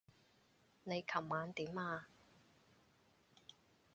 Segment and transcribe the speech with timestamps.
[0.83, 2.07] 你琴晚點啊？